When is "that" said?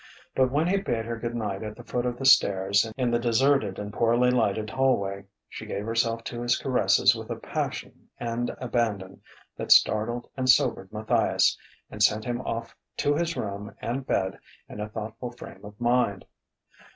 9.57-9.71